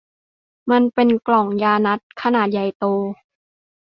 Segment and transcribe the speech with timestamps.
[0.71, 2.85] มันเป็นกล่องยานัตถุ์ขนาดใหญ่โต